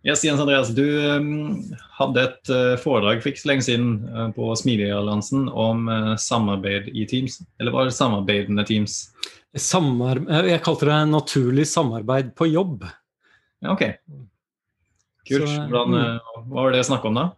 [0.00, 1.58] Yes, Jens Andreas, du um,
[1.98, 6.88] hadde et uh, foredrag for ikke så lenge siden uh, på Smidigalliansen om uh, samarbeid
[6.96, 7.36] i Teams.
[7.60, 9.02] Eller var det samarbeidende Teams?
[9.60, 12.86] Samar jeg kalte det naturlig samarbeid på jobb.
[13.60, 13.84] Ja, ok.
[15.28, 15.44] Kult.
[15.44, 16.48] Så, Hvordan, mm.
[16.48, 17.28] hva var det snakk om da?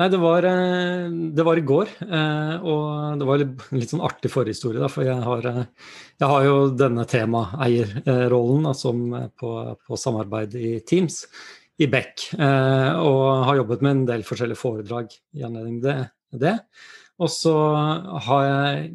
[0.00, 1.90] Nei, det var, det var, i går.
[2.00, 6.54] Og det var litt, litt sånn artig forhistorie, da, for jeg har, jeg har jo
[6.74, 9.04] denne temaeierrollen som
[9.38, 11.20] på, på samarbeid i Teams
[11.80, 16.58] i Beck, eh, og har jobbet med en del forskjellige foredrag i anledning til det.
[17.22, 17.54] Og så
[18.26, 18.92] har jeg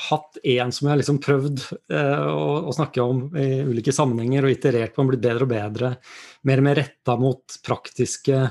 [0.00, 4.46] hatt én som jeg har liksom prøvd eh, å, å, snakke om i ulike sammenhenger
[4.46, 5.94] og iterert på, og blitt bedre og bedre.
[6.48, 8.44] Mer og mer retta mot praktiske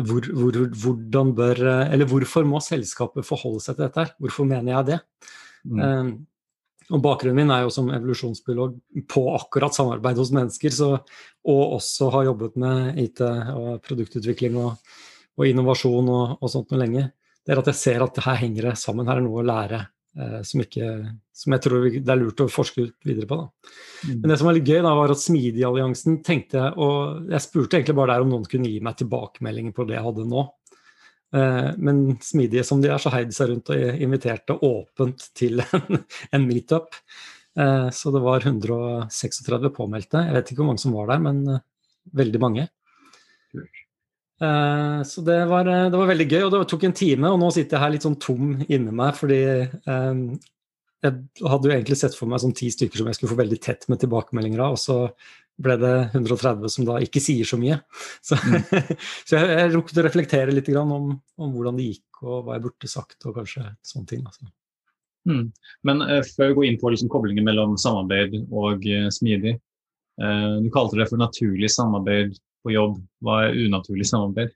[0.00, 4.12] hvor, hvor, hvordan bør Eller hvorfor må selskapet forholde seg til dette her?
[4.22, 4.98] Hvorfor mener jeg det?
[5.66, 6.12] Mm.
[6.90, 8.74] Og Bakgrunnen min er jo som evolusjonsbiolog
[9.10, 10.90] på akkurat samarbeid hos mennesker, så,
[11.46, 14.74] og også har jobbet med IT og produktutvikling og,
[15.38, 17.06] og innovasjon og, og, sånt noe lenge.
[17.46, 19.08] Det er at jeg ser at her henger det sammen.
[19.08, 19.80] Her er noe å lære
[20.18, 20.90] eh, som, ikke,
[21.30, 23.38] som, jeg tror det er lurt å forske ut videre på.
[23.38, 23.72] Da.
[24.08, 24.16] Mm.
[24.16, 27.96] Men det som var litt gøy, da, var at Smidig-alliansen tenkte og Jeg spurte egentlig
[28.00, 30.48] bare der om noen kunne gi meg tilbakemeldinger på det jeg hadde nå.
[31.30, 35.62] Eh, men smidige som de er, så heide de seg rundt og inviterte åpent til
[35.78, 36.00] en,
[36.34, 36.98] en meetup.
[37.58, 40.24] Eh, så det var 136 påmeldte.
[40.26, 41.64] Jeg vet ikke hvor mange som var der, men eh,
[42.22, 42.68] veldig mange.
[44.40, 47.28] Så det var, det var, veldig gøy, og det tok en time.
[47.28, 51.10] Og nå sitter jeg her litt sånn tom inni meg, fordi jeg
[51.44, 53.84] hadde jo egentlig sett for meg sånn ti stykker som jeg skulle få veldig tett
[53.92, 54.78] med tilbakemeldinger av.
[54.78, 54.96] Og så
[55.60, 57.80] ble det 130 som da ikke sier så mye.
[58.26, 58.94] Så, mm.
[59.28, 62.64] så jeg, jeg rukket å reflektere litt om, om, hvordan det gikk og hva jeg
[62.66, 64.22] burde sagt, og kanskje sånne ting.
[64.28, 64.50] Altså.
[65.28, 65.46] Mm.
[65.88, 69.56] Men uh, før vi går inn på liksom, koblingen mellom samarbeid og uh, smidig,
[70.20, 72.98] uh, du kalte det for naturlig samarbeid på jobb.
[73.24, 74.52] Hva er unaturlig samarbeid?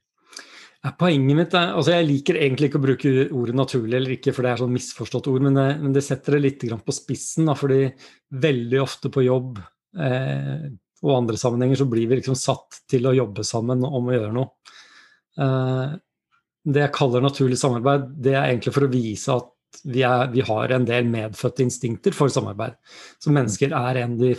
[0.85, 4.35] Ja, poenget mitt er, altså Jeg liker egentlig ikke å bruke ordet naturlig eller ikke,
[4.35, 7.49] for det er sånn misforstått ord, men det, men det setter det litt på spissen.
[7.49, 7.87] Da, fordi
[8.45, 9.63] veldig ofte på jobb
[9.97, 10.67] eh,
[11.05, 14.33] og andre sammenhenger så blir vi liksom satt til å jobbe sammen om å gjøre
[14.33, 14.73] noe.
[15.37, 15.93] Eh,
[16.65, 19.51] det jeg kaller naturlig samarbeid, det er egentlig for å vise at
[19.83, 22.77] vi, er, vi har en del medfødte instinkter for samarbeid.
[23.21, 24.33] Så mennesker er en av de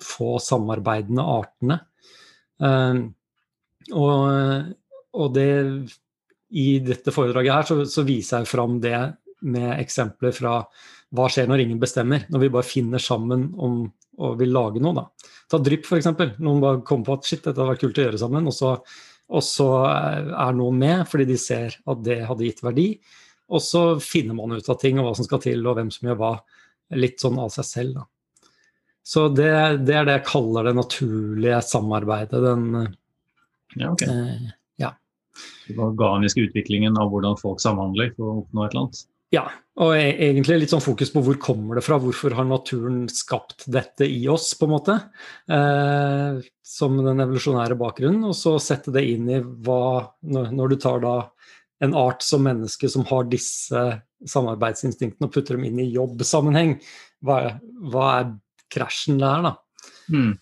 [0.00, 1.78] få samarbeidende artene.
[2.58, 3.00] Eh,
[3.94, 4.74] og,
[5.14, 5.50] og det,
[6.50, 8.96] i dette foredraget her så, så viser jeg fram det
[9.46, 10.58] med eksempler fra
[11.16, 12.26] hva skjer når ingen bestemmer?
[12.30, 13.82] Når vi bare finner sammen om
[14.20, 14.94] å vil lage noe.
[14.96, 15.32] da.
[15.50, 16.10] Ta drypp, f.eks.
[16.38, 18.46] Noen bare kommer på at shit, dette hadde vært kult å gjøre sammen.
[18.50, 18.76] Og så,
[19.30, 22.88] og så, er noen med fordi de ser at det hadde gitt verdi.
[23.50, 26.10] Og så finner man ut av ting og hva som skal til, og hvem som
[26.10, 26.32] gjør hva.
[26.98, 28.00] Litt sånn av seg selv.
[28.00, 28.06] da.
[29.06, 29.50] Så det,
[29.86, 32.40] det er det jeg kaller det naturlige samarbeidet.
[32.44, 32.66] Den,
[33.78, 34.10] ja, okay.
[34.10, 34.50] eh,
[34.82, 34.90] ja.
[35.68, 39.02] Den organiske utviklingen av hvordan folk samhandler for å oppnå et eller annet?
[39.30, 39.44] Ja,
[39.78, 43.68] og e- egentlig litt sånn fokus på hvor kommer det fra, hvorfor har naturen skapt
[43.70, 44.96] dette i oss, på en måte.
[45.46, 51.00] Eh, som den evolusjonære bakgrunnen, og så sette det inn i hva Når du tar
[51.04, 51.14] da
[51.80, 53.84] en art som menneske som har disse
[54.28, 56.76] samarbeidsinstinktene, og putter dem inn i jobbsammenheng,
[57.24, 57.56] hva,
[57.88, 58.32] hva er
[58.70, 59.54] krasjen der, da?
[60.12, 60.34] Mm.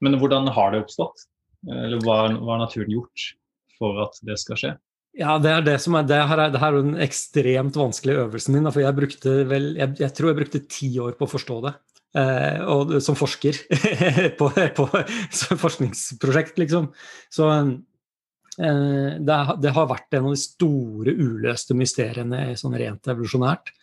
[0.00, 1.26] Men hvordan har det oppstått?
[1.68, 3.32] Eller hva, hva har naturen gjort
[3.78, 4.72] for at det skal skje?
[5.18, 8.22] Ja, det er det som er Det her er, det her er den ekstremt vanskelige
[8.22, 8.70] øvelsen min.
[8.70, 11.74] For jeg brukte vel Jeg, jeg tror jeg brukte ti år på å forstå det.
[12.16, 13.58] Eh, og som forsker
[14.38, 14.86] på, på
[15.60, 16.88] forskningsprosjekt, liksom.
[17.34, 17.74] Så eh,
[19.18, 23.74] det, det, har vært en av de store uløste mysteriene sånn rent evolusjonært.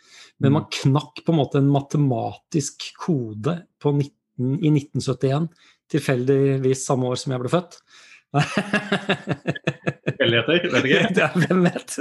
[0.42, 0.72] Men man mm.
[0.82, 4.10] knakk på en måte en matematisk kode 19,
[4.40, 5.52] i 1971,
[5.92, 7.80] tilfeldigvis samme år som jeg ble født.
[10.26, 10.72] Tilfeldigheter?
[10.74, 11.12] Vet ikke.
[11.22, 11.98] ja, hvem vet?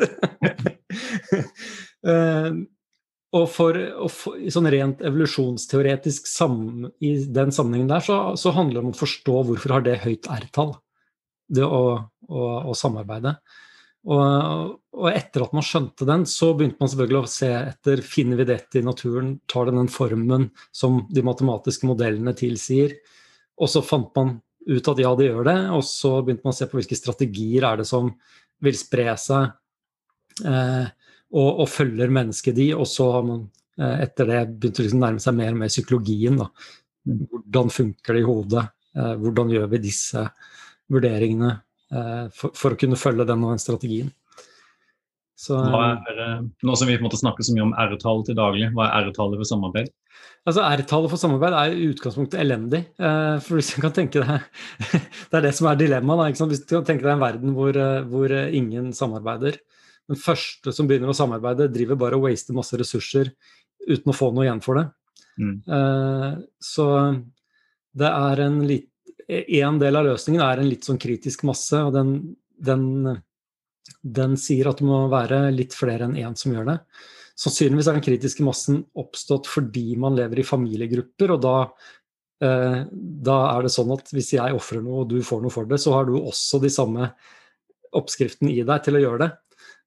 [2.09, 2.51] uh,
[3.39, 8.81] og for, og for, sånn rent evolusjonsteoretisk sammen, i den sammenhengen der, så, så, handler
[8.81, 10.77] det om å forstå hvorfor har det høyt R-tall,
[11.55, 11.85] det å,
[12.29, 13.37] å, å samarbeide.
[14.05, 18.41] Og, og, etter at man skjønte den, så begynte man selvfølgelig å se etter finner
[18.41, 22.99] vi dette i naturen, tar det den formen som de matematiske modellene tilsier.
[23.57, 25.59] Og så fant man ut at ja, de gjør det.
[25.77, 28.13] Og så begynte man å se på hvilke strategier er det som
[28.65, 29.51] vil spre seg,
[30.47, 30.87] eh,
[31.35, 32.71] og, og, følger mennesket de.
[32.77, 33.45] Og så har man
[33.81, 36.41] eh, etter det begynt å liksom nærme seg mer og mer psykologien.
[36.41, 36.49] Da.
[37.05, 38.67] Hvordan funker det i hodet?
[38.95, 40.27] Eh, hvordan gjør vi disse
[40.93, 44.13] vurderingene eh, for, for, å kunne følge den og den strategien?
[45.35, 48.69] Så, er, nå som vi på en måte snakker så mye om R-tall til daglig,
[48.77, 49.91] hva er R-tallet for samarbeid?
[50.47, 52.83] Altså R-tallet for samarbeid er i utgangspunktet elendig.
[52.99, 54.45] For hvis du kan tenke deg,
[55.31, 56.39] Det er det som er dilemmaet.
[56.39, 57.79] Hvis du kan tenke deg en verden hvor,
[58.11, 59.59] hvor ingen samarbeider.
[60.11, 63.33] Den første som begynner å samarbeide, driver bare og waster masse ressurser
[63.89, 64.87] uten å få noe igjen for det.
[65.41, 65.57] Mm.
[66.63, 66.89] Så
[67.99, 68.91] det er en litt
[69.27, 72.11] En del av løsningen er en litt sånn kritisk masse, og den,
[72.61, 72.83] den
[74.03, 76.79] den sier at det må være litt flere enn én som gjør det.
[77.41, 81.55] Sannsynligvis er den kritiske massen oppstått fordi man lever i familiegrupper, og da,
[82.47, 82.83] eh,
[83.29, 85.81] da er det sånn at hvis jeg ofrer noe og du får noe for det,
[85.83, 87.11] så har du også de samme
[87.95, 89.31] oppskriftene i deg til å gjøre det.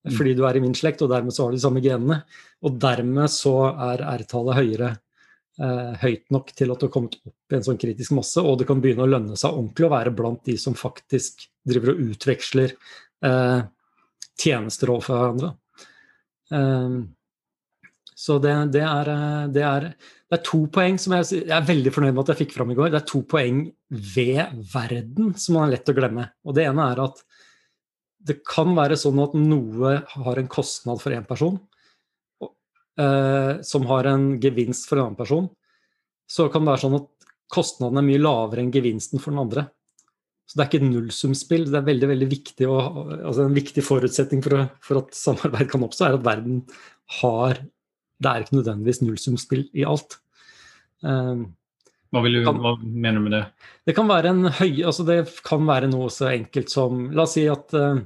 [0.08, 0.14] Mm.
[0.16, 2.22] Fordi du er i min slekt, og dermed så har du de samme genene.
[2.64, 4.92] Og dermed så er R-tallet høyere.
[5.58, 8.60] Eh, høyt nok til at du har kommet opp i en sånn kritisk masse, og
[8.60, 12.04] det kan begynne å lønne seg ordentlig å være blant de som faktisk driver og
[12.12, 12.76] utveksler
[13.26, 13.62] eh,
[14.38, 15.54] tjenester overfor hverandre.
[16.54, 16.98] Um,
[18.18, 19.10] så det, det, er,
[19.54, 22.42] det, er, det, er, to poeng som jeg, jeg, er veldig fornøyd med at jeg
[22.46, 22.90] fikk fram i går.
[22.94, 23.60] Det er to poeng
[24.16, 26.26] ved verden som man er lett å glemme.
[26.48, 27.22] Og Det ene er at
[28.28, 31.60] det kan være sånn at noe har en kostnad for én person,
[32.42, 35.48] uh, som har en gevinst for en annen person.
[36.28, 39.68] Så kan det være sånn at kostnaden er mye lavere enn gevinsten for den andre.
[40.48, 41.66] Så det er ikke et nullsumspill.
[41.68, 45.68] Det er veldig veldig viktig og, altså En viktig forutsetning for, å, for, at samarbeid
[45.74, 46.62] kan oppstå, er at verden
[47.20, 47.60] har
[48.18, 50.18] Det er ikke nødvendigvis nullsumspill i alt.
[51.04, 51.50] Um,
[52.16, 53.44] hva, du, kan, hva, mener du med det?
[53.86, 57.36] Det kan være en høy, altså det kan være noe så enkelt som La oss
[57.38, 58.00] si at, uh,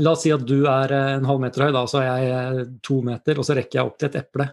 [0.00, 2.98] la oss si at du er en halv meter høy, da, så er jeg to
[3.06, 4.48] meter, og så rekker jeg opp til et eple.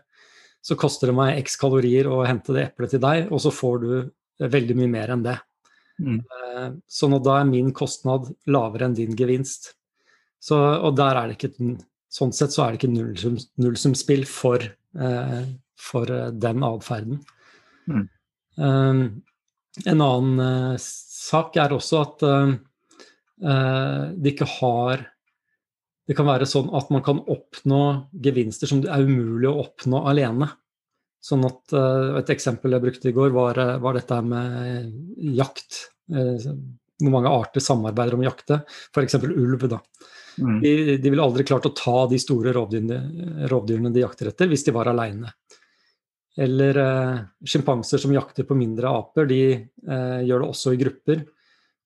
[0.61, 3.85] Så koster det meg x kalorier å hente det eplet til deg, og så får
[3.85, 3.91] du
[4.51, 5.39] veldig mye mer enn det.
[5.99, 6.19] Mm.
[6.23, 9.73] Eh, sånn at da er min kostnad lavere enn din gevinst.
[10.39, 11.77] Så, og der er det ikke
[12.09, 14.63] Sånn sett så er det ikke nullsum, nullsumspill for,
[14.97, 15.41] eh,
[15.77, 17.19] for eh, den atferden.
[17.85, 18.07] Mm.
[18.57, 19.01] Um,
[19.85, 22.55] en annen uh, sak er også at uh,
[24.17, 25.05] det ikke har
[26.09, 30.01] Det kan være sånn at man kan oppnå gevinster som det er umulig å oppnå
[30.09, 30.47] alene.
[31.19, 35.85] Sånn at uh, Et eksempel jeg brukte i går, var, var dette med jakt.
[36.11, 36.37] Uh,
[36.99, 38.61] hvor mange arter samarbeider om å jakte.
[38.91, 39.19] F.eks.
[39.23, 39.67] ulv.
[39.71, 39.79] da.
[40.39, 40.57] Mm.
[40.63, 44.65] De, de ville aldri klart å ta de store rovdyrene, rovdyrene de jakter etter, hvis
[44.67, 45.31] de var aleine.
[46.39, 49.39] Eller eh, sjimpanser som jakter på mindre aper, de
[49.79, 51.23] gjør det også i grupper.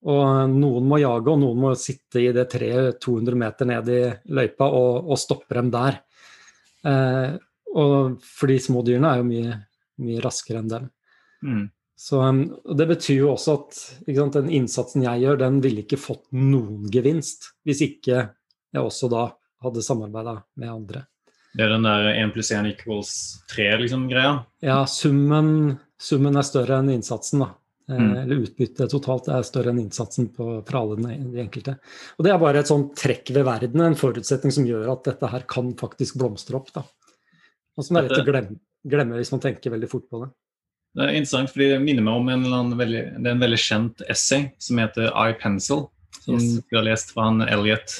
[0.03, 4.01] Og noen må jage, og noen må sitte i det treet 200 meter ned i
[4.35, 6.01] løypa og, og stoppe dem der.
[6.83, 7.35] Eh,
[7.73, 9.55] og for de små dyrene er jo mye,
[10.03, 10.91] mye raskere enn dem.
[11.43, 11.63] Mm.
[12.03, 16.01] Så og Det betyr jo også at sant, den innsatsen jeg gjør, den ville ikke
[16.01, 18.27] fått noen gevinst hvis ikke
[18.73, 19.27] jeg også da
[19.63, 21.05] hadde samarbeida med andre.
[21.53, 23.11] Det er den der 1 pluss 1 equals
[23.51, 23.77] 3-greia?
[23.83, 24.07] Liksom,
[24.65, 27.43] ja, summen, summen, er større enn innsatsen.
[27.45, 27.51] da.
[27.89, 28.15] Eh, mm.
[28.23, 31.77] Eller utbyttet totalt er større enn innsatsen på, fra alle de enkelte.
[32.17, 35.29] Og Det er bare et sånt trekk ved verden, en forutsetning som gjør at dette
[35.29, 36.73] her kan faktisk blomstre opp.
[36.73, 36.87] da.
[37.77, 40.31] Og som er lett å glemme, glemme, hvis man tenker veldig fort på det.
[40.93, 44.03] Det er interessant, fordi det minner meg om en, veldig, det er en veldig kjent
[44.13, 45.87] essay som heter I Pencil,
[46.19, 46.59] som yes.
[46.69, 47.97] vi har lest fra han Elliot,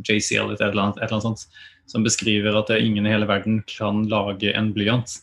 [0.00, 3.28] JC Elliot, et eller, annet, et eller annet sånt, som beskriver at ingen i hele
[3.30, 5.14] verden kan lage en blyant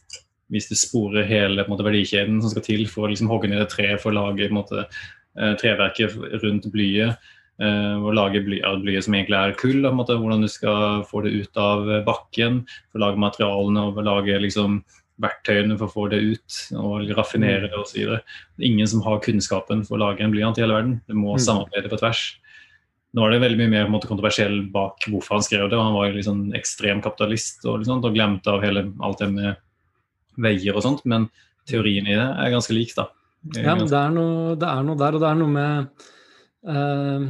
[0.52, 3.72] hvis du sporer hele måte, verdikjeden som skal til for å liksom, hogge ned et
[3.72, 4.84] tre for å lage måte,
[5.40, 7.32] eh, treverket rundt blyet.
[7.62, 9.86] Uh, og lage bly, blyet som egentlig er kull.
[9.94, 12.64] Måte, hvordan du skal få det ut av bakken.
[12.90, 14.80] For å lage materialene og lage liksom,
[15.22, 18.16] verktøyene for å få det ut og raffinere det osv.
[18.64, 20.96] Ingen som har kunnskapen for å lage en blyant i hele verden.
[21.08, 21.44] Det må mm.
[21.46, 22.24] samarbeide på tvers.
[23.12, 25.80] Nå er det veldig mye mer måte, kontroversiell bak hvorfor han skrev det.
[25.80, 30.78] Han var liksom ekstrem kapitalist og, liksom, og glemte av hele, alt det med veier
[30.78, 31.04] og sånt.
[31.06, 31.28] Men
[31.70, 33.10] teorien i det er ganske lik, da.
[33.58, 36.08] Ja, men det er, noe, det er noe der, og det er noe med
[36.70, 37.30] uh,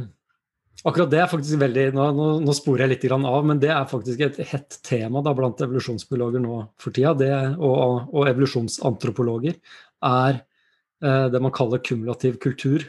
[0.82, 2.06] Akkurat det er faktisk veldig Nå,
[2.42, 6.42] nå, sporer jeg litt av, men det er faktisk et hett tema da, blant evolusjonsbiologer
[6.42, 7.14] nå for tida.
[7.18, 9.60] Det, og, og, evolusjonsantropologer
[10.08, 12.88] er eh, det man kaller kumulativ kultur.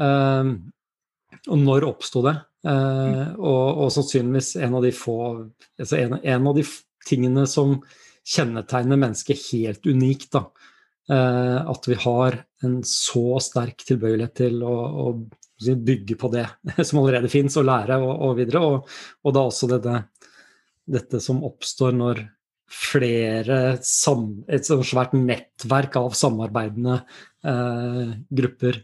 [0.00, 0.54] Eh,
[1.48, 2.36] og når oppsto det?
[2.68, 5.18] Eh, og, og, sannsynligvis en av de få
[5.80, 6.64] altså en, en, av de
[7.08, 7.78] tingene som
[8.28, 10.30] kjennetegner mennesket helt unikt.
[10.36, 10.46] da.
[11.10, 14.74] Eh, at vi har en så sterk tilbøyelighet til å,
[15.04, 15.06] å
[15.60, 16.46] bygge på det
[16.88, 18.64] som allerede fins, og lære og, og videre.
[18.64, 18.92] Og,
[19.24, 19.96] og, da også dette,
[20.90, 22.26] dette som oppstår når
[22.70, 27.00] flere sam, Et sånt svært nettverk av samarbeidende
[27.42, 28.78] eh, grupper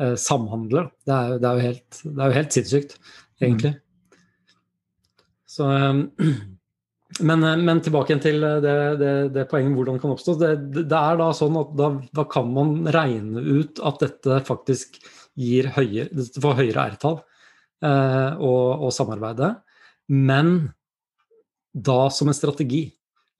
[0.00, 0.88] eh, samhandler.
[1.04, 2.96] Det er, det, er helt, det er, jo helt, sinnssykt,
[3.42, 3.74] egentlig.
[3.76, 3.84] Mm.
[5.50, 5.68] Så,
[7.28, 10.36] men, men, tilbake til det, det, det poenget hvordan det kan oppstå.
[10.40, 15.00] Det, det, er da sånn at da, da, kan man regne ut at dette faktisk
[15.40, 17.18] gir høyere, får høyere R-tall
[17.86, 19.54] eh, og, og samarbeide.
[20.10, 20.70] Men
[21.72, 22.88] da som en strategi.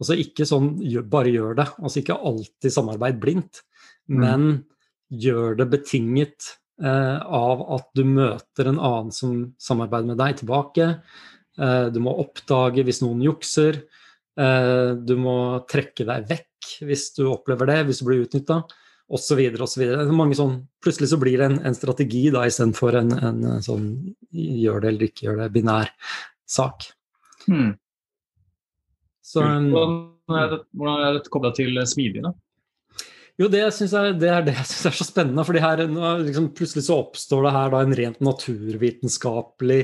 [0.00, 0.72] Altså ikke sånn
[1.12, 1.68] bare gjør det.
[1.82, 3.62] Altså ikke alltid samarbeid blindt,
[4.08, 4.22] mm.
[4.22, 4.48] men
[5.10, 6.52] gjør det betinget
[6.82, 10.92] eh, av at du møter en annen som samarbeider med deg tilbake.
[11.58, 13.82] Eh, du må oppdage hvis noen jukser.
[14.40, 15.36] Eh, du må
[15.70, 18.62] trekke deg vekk hvis du opplever det, hvis du blir utnytta.
[19.10, 19.40] Osv.
[19.66, 19.84] osv.
[20.38, 20.46] Så
[20.84, 23.88] plutselig så blir det en, en strategi da istedenfor en, en sånn
[24.30, 25.90] gjør det eller ikke gjør det, binær
[26.50, 26.92] sak.
[27.48, 27.72] Hmm.
[29.30, 32.22] Så, hvordan er det, hvordan er det kobla til smidig?
[32.24, 32.32] da?
[33.40, 35.44] Jo, det, jeg, det er det jeg syns er så spennende.
[35.48, 35.82] fordi her,
[36.20, 39.82] liksom, Plutselig så oppstår det her da en rent naturvitenskapelig,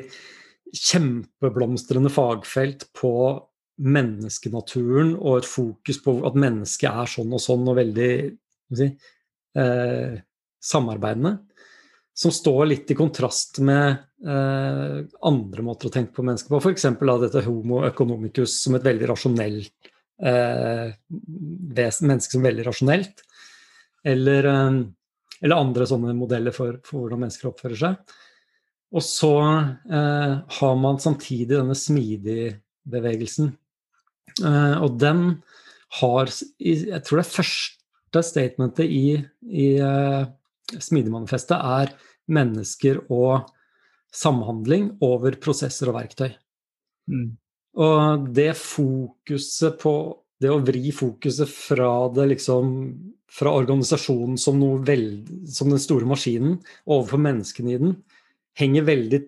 [0.77, 3.13] kjempeblomstrende fagfelt på
[3.77, 8.11] menneskenaturen og et fokus på at mennesket er sånn og sånn og veldig
[8.77, 8.89] si,
[9.57, 10.21] eh,
[10.63, 11.39] samarbeidene.
[12.17, 16.63] Som står litt i kontrast med eh, andre måter å tenke på mennesker på.
[16.63, 16.89] F.eks.
[17.25, 19.91] dette homo economicus som et veldig rasjonelt
[20.23, 20.95] eh,
[22.01, 23.21] menneske som veldig rasjonelt.
[24.07, 24.81] Eller, eh,
[25.43, 28.17] eller, andre sånne modeller for, for, hvordan mennesker oppfører seg.
[28.97, 33.53] Og så eh, har man samtidig denne smidig-bevegelsen.
[34.45, 35.43] Eh, og den
[36.01, 37.86] har Jeg tror det er første
[38.27, 39.17] statementet i,
[39.51, 40.27] i uh,
[40.67, 41.93] Smidig-manifestet er
[42.27, 43.47] mennesker og
[44.15, 46.33] samhandling over prosesser og verktøy.
[47.11, 47.37] Mm.
[47.77, 49.97] Og det fokuset på
[50.37, 52.67] Det å vri fokuset fra det liksom
[53.33, 57.95] fra organisasjonen som, veld, som den store maskinen overfor menneskene i den,
[58.57, 59.21] henger veldig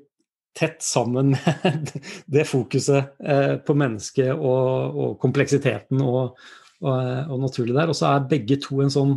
[0.58, 1.92] tett sammen med
[2.34, 6.36] det fokuset eh, på mennesket og, og kompleksiteten og,
[6.84, 7.90] og, og, naturlig der.
[7.90, 9.16] Og så er begge to en sånn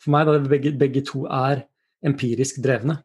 [0.00, 1.66] For meg da begge, begge to er
[2.06, 3.02] empirisk drevne.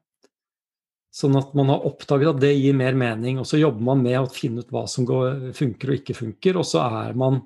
[1.15, 4.15] Sånn at man har oppdaget at det gir mer mening, og så jobber man med
[4.19, 7.41] å finne ut hva som går, funker og ikke funker, og så er man,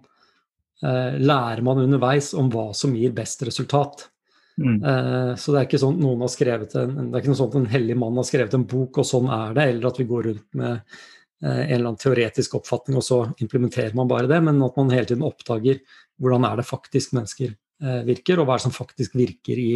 [0.81, 4.07] eh, lærer man underveis om hva som gir best resultat.
[4.59, 4.79] Mm.
[4.83, 7.59] Eh, så det er ikke sånn noen har skrevet en, det er ikke noe at
[7.59, 10.29] en hellig mann har skrevet en bok, og sånn er det, eller at vi går
[10.29, 11.05] rundt med eh,
[11.47, 15.07] en eller annen teoretisk oppfatning, og så implementerer man bare det, men at man hele
[15.07, 15.79] tiden oppdager
[16.19, 19.69] hvordan er det faktisk mennesker eh, virker, og hva er det som faktisk virker i,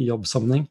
[0.00, 0.64] i jobbsammenheng.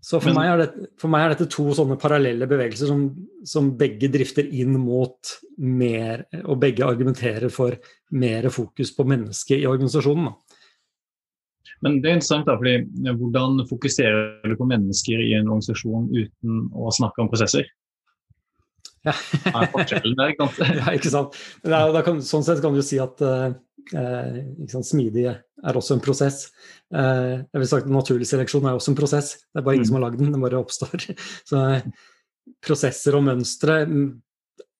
[0.00, 3.02] Så for, Men, meg det, for, meg er dette to sånne parallelle bevegelser som,
[3.44, 7.76] som, begge drifter inn mot mer Og begge argumenterer for
[8.16, 10.30] mer fokus på mennesket i organisasjonen.
[10.30, 10.56] Da.
[11.84, 16.64] Men det er interessant, da, fordi hvordan fokuserer du på mennesker i en organisasjon uten
[16.72, 17.68] å snakke om prosesser?
[19.06, 19.14] Ja.
[19.48, 20.58] er forskjellen der, sant?
[20.80, 21.36] ja, ikke sant.
[21.64, 23.48] Da, kan, sånn sett kan du si at uh,
[23.94, 26.48] sant, smidig er også en prosess.
[26.94, 29.34] Eh, jeg vil sagt Naturlig seleksjon er også en prosess.
[29.50, 29.90] Det er bare ingen mm.
[29.90, 31.06] som har lagd den, den bare oppstår.
[31.50, 31.62] Så
[32.64, 34.06] prosesser og mønstre mm,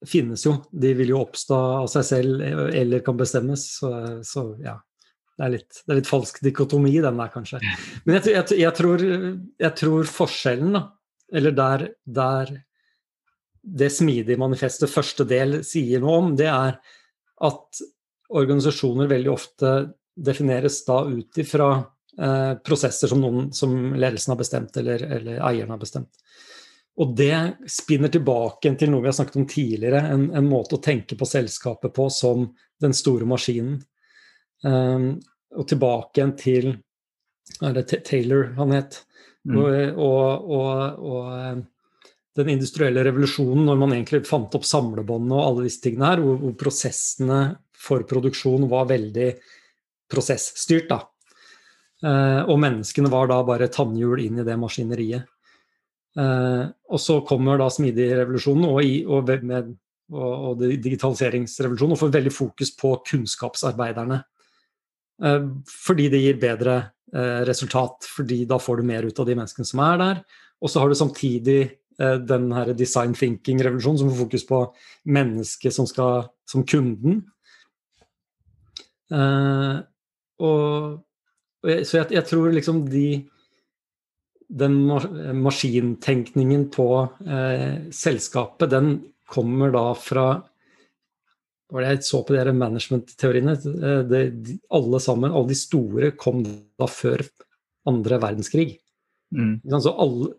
[0.08, 0.56] finnes jo.
[0.72, 2.46] De vil jo oppstå av seg selv
[2.76, 3.66] eller kan bestemmes.
[3.78, 3.90] Så,
[4.26, 4.78] så ja.
[5.40, 7.62] Det er, litt, det er, litt, falsk dikotomi, den der, kanskje.
[8.04, 9.04] Men jeg, jeg, jeg, tror,
[9.64, 10.82] jeg tror, forskjellen, da,
[11.32, 12.50] eller der, der
[13.62, 16.78] det smidige manifestet første del sier noe om, det er
[17.46, 17.82] at
[18.30, 19.72] organisasjoner veldig ofte
[20.16, 21.70] defineres da ut ifra
[22.20, 26.22] eh, prosesser som, noen, som ledelsen har bestemt, eller, eller eieren har bestemt.
[27.00, 27.36] Og det
[27.70, 31.28] spinner tilbake til noe vi har snakket om tidligere, en, en måte å tenke på
[31.28, 32.48] selskapet på som
[32.82, 33.78] den store maskinen.
[34.60, 35.14] Um,
[35.56, 36.66] og tilbake igjen til
[37.64, 39.00] er det Taylor han het.
[39.48, 39.56] Mm.
[39.56, 41.62] Og, og, og, og, eh,
[42.38, 46.38] den industrielle revolusjonen, når man egentlig fant opp samlebåndene og alle disse tingene her, hvor,
[46.38, 47.40] hvor prosessene
[47.80, 49.32] for produksjon var veldig
[50.10, 50.90] prosessstyrt.
[50.92, 51.00] da.
[52.06, 55.26] Eh, og menneskene var da bare tannhjul inn i det maskineriet.
[56.18, 59.32] Eh, og så kommer da smidigrevolusjonen og, og,
[60.10, 64.22] og, og digitaliseringsrevolusjonen og får veldig fokus på kunnskapsarbeiderne.
[65.24, 65.50] Eh,
[65.86, 66.76] fordi det gir bedre
[67.14, 70.24] eh, resultat, fordi da får du mer ut av de menneskene som er der.
[70.60, 71.60] Og så har du samtidig
[72.00, 74.60] den her design thinking-revolusjonen som får fokus på
[75.12, 77.20] mennesket som, skal, som kunden.
[79.10, 79.82] Uh,
[80.40, 81.00] og,
[81.66, 83.26] så jeg, jeg, tror liksom de
[84.48, 84.76] Den
[85.42, 88.94] maskintenkningen på uh, selskapet, den
[89.30, 90.28] kommer da fra
[91.70, 93.52] var det Jeg så på de management-teoriene.
[94.74, 97.22] Alle sammen, alle de store, kom da før
[97.86, 98.80] andre verdenskrig.
[99.30, 99.60] Mm.
[99.78, 100.32] Så alle,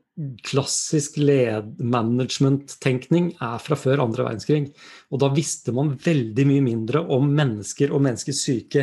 [0.46, 4.74] klassisk management-tenkning er fra før andre verdenskrig.
[5.12, 8.82] Og da visste man veldig mye mindre om mennesker og menneskers syke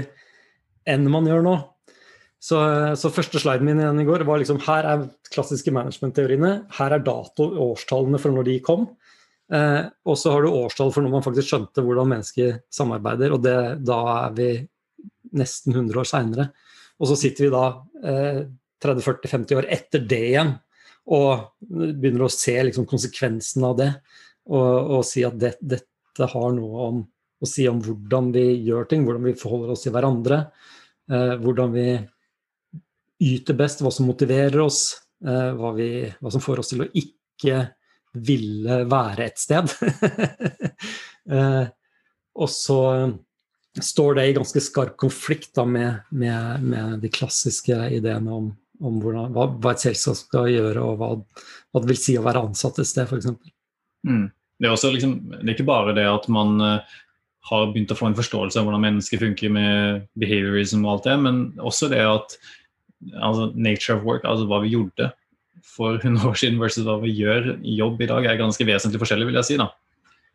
[0.88, 1.56] enn man gjør nå.
[2.38, 2.56] Så,
[2.96, 6.52] så første sliden min igjen i går var liksom her er klassiske management-teoriene.
[6.78, 8.82] Her er dato, årstallene for når de kom.
[9.52, 13.28] Eh, og så har du årstall for når man faktisk skjønte hvordan mennesker samarbeider.
[13.34, 14.50] Og det, da er vi
[15.38, 16.44] nesten 100 år seinere.
[16.98, 17.64] Og så sitter vi da
[18.06, 18.40] eh,
[18.86, 20.52] 30-40-50 år etter det igjen
[21.08, 23.92] og begynner å se liksom, konsekvensen av det.
[24.48, 27.00] Og, og si at det, dette har noe om
[27.38, 30.42] å si om hvordan vi gjør ting, hvordan vi forholder oss til hverandre.
[31.08, 31.88] Eh, hvordan vi
[33.28, 36.90] yter best, hva som motiverer oss, eh, hva, vi, hva, som får oss til å
[37.00, 37.62] ikke
[38.18, 39.72] ville være et sted.
[41.34, 41.64] eh,
[42.38, 42.82] og så
[43.78, 48.50] står det i ganske skarp konflikt da, med, med, med de klassiske ideene om
[48.84, 52.24] om hvordan, hva, hva, et selskap skal gjøre, og hva, hva, det vil si å
[52.26, 53.30] være ansatt et sted, f.eks.
[54.06, 54.28] Mm.
[54.58, 56.98] Det, er liksom, det er ikke bare det at man uh,
[57.50, 61.16] har begynt å få en forståelse av hvordan mennesker funker med behaviorism og alt det,
[61.26, 62.36] men også det at
[63.16, 65.10] altså, nature of work, altså hva vi gjorde
[65.68, 69.00] for 100 år siden versus hva vi gjør i jobb i dag, er ganske vesentlig
[69.02, 69.60] forskjellig, vil jeg si.
[69.60, 69.70] da.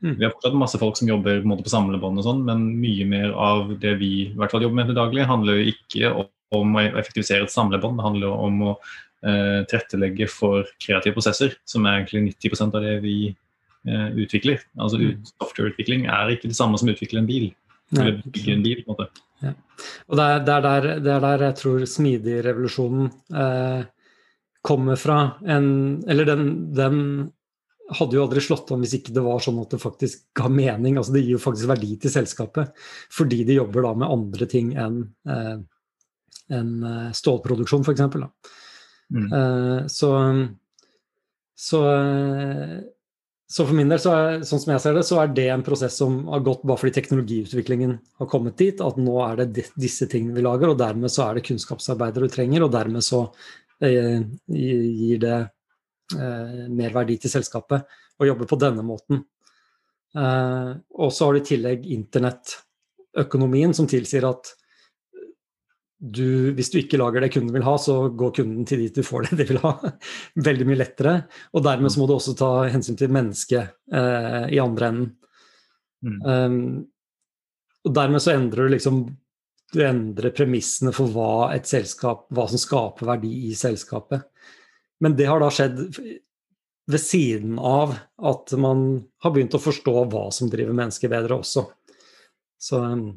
[0.03, 0.17] Mm.
[0.19, 3.31] Vi har fortsatt masse folk som jobber på, på samlebånd, og sånn, men mye mer
[3.39, 6.11] av det vi i hvert fall jobber med til daglig, handler jo ikke
[6.53, 7.99] om å effektivisere et samlebånd.
[7.99, 12.97] Det handler om å eh, tilrettelegge for kreative prosesser, som er egentlig 90% av det
[13.05, 14.65] vi eh, utvikler.
[14.75, 15.23] Altså mm.
[15.31, 17.51] Softwareutvikling er ikke det samme som å utvikle en bil.
[17.93, 19.23] Eller bygge en bil, på en måte.
[19.43, 19.53] Ja.
[20.09, 23.85] Og det er, det, er der, det er, der, jeg tror smidigrevolusjonen eh,
[24.65, 25.17] kommer fra.
[25.45, 25.67] En,
[26.09, 26.99] eller den, den
[27.97, 30.97] hadde jo aldri slått an hvis ikke det var sånn at det faktisk ga mening.
[30.97, 32.73] altså Det gir jo faktisk verdi til selskapet,
[33.13, 35.55] fordi de jobber da med andre ting enn eh,
[36.53, 38.03] en eh, stålproduksjon, f.eks.
[39.13, 39.29] Mm.
[39.29, 40.11] Eh, så,
[41.55, 41.81] så,
[43.47, 45.65] så for min del, så er, sånn som jeg ser det, så er det en
[45.65, 50.09] prosess som har gått bare fordi teknologiutviklingen har kommet dit, at nå er det disse
[50.11, 53.25] tingene vi lager, og dermed så er det kunnskapsarbeidere du trenger, og dermed så
[53.83, 55.41] eh, gir det
[56.13, 57.87] mer verdi til selskapet
[58.19, 59.23] å jobbe på denne måten.
[60.13, 64.53] Eh, og så har du i tillegg internettøkonomien, som tilsier at
[66.03, 69.05] du, hvis du ikke lager det kunden vil ha, så går kunden til dit du
[69.07, 69.73] får det de vil ha.
[70.49, 71.15] Veldig mye lettere.
[71.55, 75.13] Og dermed så må du også ta hensyn til mennesket eh, i andre enden.
[76.03, 76.17] Mm.
[76.27, 76.57] Um,
[77.87, 78.97] og dermed så endrer du liksom
[79.71, 84.25] Du endrer premissene for hva et selskap Hva som skaper verdi i selskapet.
[85.01, 85.79] Men det har da skjedd
[86.91, 91.65] ved siden av at man har begynt å forstå hva som driver mennesker bedre også.
[92.59, 93.07] Så um,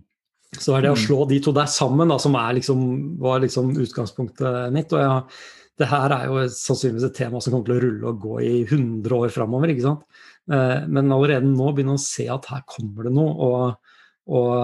[0.54, 1.02] så er det å mm.
[1.02, 2.82] slå de to der sammen da, som liksom,
[3.20, 4.92] var liksom utgangspunktet mitt.
[4.94, 5.40] og jeg,
[5.76, 8.52] det her er jo sannsynligvis et tema som kommer til å rulle og gå i
[8.62, 9.72] 100 år framover.
[9.72, 10.06] ikke sant?
[10.52, 13.50] Eh, men allerede nå begynner man å se at her kommer det noe.
[13.50, 13.98] Og,
[14.38, 14.54] og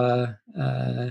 [0.57, 1.11] eh,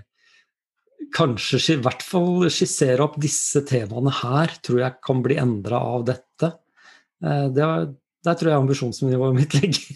[1.16, 6.06] kanskje i hvert fall skissere opp disse temaene her, tror jeg kan bli endra av
[6.10, 6.54] dette.
[7.24, 7.68] Eh, det,
[8.26, 9.92] der tror jeg ambisjonsnivået mitt ligger.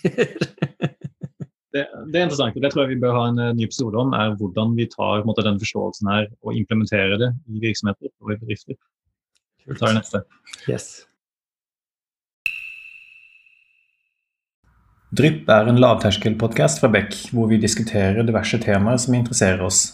[1.74, 2.60] det, det, er interessant.
[2.60, 5.26] Det tror jeg vi bør ha en uh, ny episode om, er hvordan vi tar
[5.28, 8.80] måte, den forståelsen her og implementerer det i virksomheter og i bedrifter.
[9.66, 10.24] Vi tar det neste.
[10.70, 11.06] Yes.
[15.16, 19.94] Drypp er en lavterskelpodkast fra Beck, hvor vi diskuterer diverse temaer som interesserer oss.